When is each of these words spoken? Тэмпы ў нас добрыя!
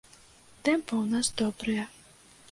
Тэмпы 0.69 0.93
ў 1.01 1.05
нас 1.11 1.29
добрыя! 1.41 1.85